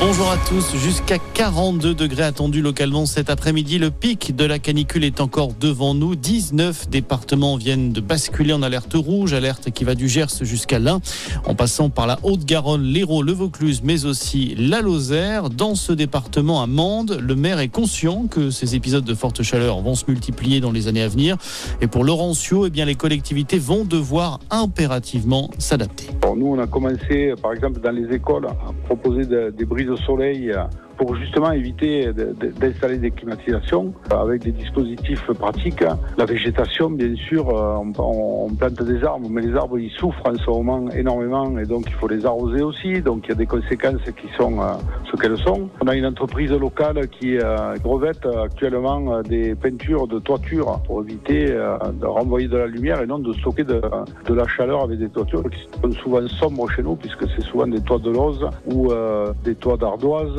[0.00, 3.78] Bonjour à tous, jusqu'à 42 degrés attendus localement cet après-midi.
[3.78, 6.16] Le pic de la canicule est encore devant nous.
[6.16, 11.02] 19 départements viennent de basculer en alerte rouge, alerte qui va du Gers jusqu'à l'Ain,
[11.44, 15.50] en passant par la Haute-Garonne, l'Hérault, le Vaucluse, mais aussi la Lozère.
[15.50, 19.82] Dans ce département à Mende, le maire est conscient que ces épisodes de forte chaleur
[19.82, 21.36] vont se multiplier dans les années à venir.
[21.82, 26.08] Et pour Laurencio, eh bien, les collectivités vont devoir impérativement s'adapter.
[26.36, 29.96] Nous, on a commencé, par exemple, dans les écoles, à proposer de- des brises au
[29.96, 30.64] soleil euh,
[31.00, 35.82] pour justement éviter d'installer des climatisations avec des dispositifs pratiques.
[36.18, 40.34] La végétation, bien sûr, euh, on, plante des arbres, mais les arbres, ils souffrent en
[40.34, 43.00] ce moment énormément et donc il faut les arroser aussi.
[43.00, 44.74] Donc il y a des conséquences qui sont euh,
[45.10, 45.70] ce qu'elles sont.
[45.80, 51.46] On a une entreprise locale qui euh, revête actuellement des peintures de toiture pour éviter
[51.46, 53.80] de renvoyer de la lumière et non de stocker de,
[54.28, 57.80] la chaleur avec des toitures qui sont souvent sombres chez nous puisque c'est souvent des
[57.80, 58.92] toits de lose ou
[59.44, 60.38] des toits d'ardoise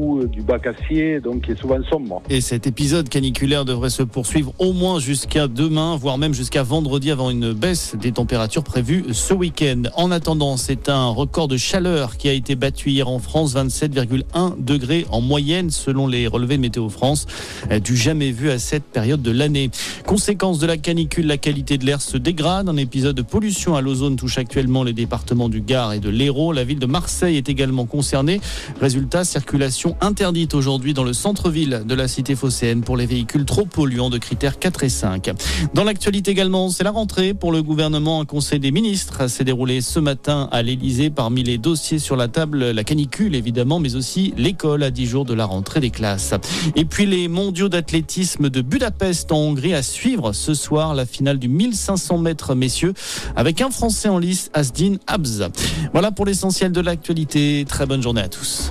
[0.00, 2.22] du bac acier donc qui est souvent sombre.
[2.30, 7.10] Et cet épisode caniculaire devrait se poursuivre au moins jusqu'à demain, voire même jusqu'à vendredi
[7.10, 9.82] avant une baisse des températures prévues ce week-end.
[9.96, 14.62] En attendant, c'est un record de chaleur qui a été battu hier en France, 27,1
[14.62, 17.26] degrés en moyenne selon les relevés de Météo France,
[17.70, 19.70] euh, du jamais vu à cette période de l'année.
[20.06, 22.68] Conséquence de la canicule, la qualité de l'air se dégrade.
[22.68, 26.52] Un épisode de pollution à l'ozone touche actuellement les départements du Gard et de l'Hérault.
[26.52, 28.40] La ville de Marseille est également concernée.
[28.80, 33.64] Résultat, circulation interdite aujourd'hui dans le centre-ville de la cité phocéenne pour les véhicules trop
[33.64, 35.30] polluants de critères 4 et 5.
[35.74, 38.20] Dans l'actualité également, c'est la rentrée pour le gouvernement.
[38.20, 41.10] Un conseil des ministres s'est déroulé ce matin à l'Elysée.
[41.10, 45.24] Parmi les dossiers sur la table, la canicule évidemment, mais aussi l'école à 10 jours
[45.24, 46.34] de la rentrée des classes.
[46.76, 51.38] Et puis les mondiaux d'athlétisme de Budapest en Hongrie à suivre ce soir la finale
[51.38, 52.94] du 1500 mètres messieurs
[53.36, 55.48] avec un Français en lice, Asdin Abz.
[55.92, 57.64] Voilà pour l'essentiel de l'actualité.
[57.68, 58.70] Très bonne journée à tous.